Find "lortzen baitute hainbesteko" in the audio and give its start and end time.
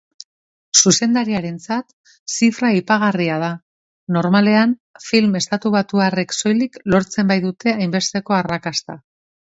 6.95-8.43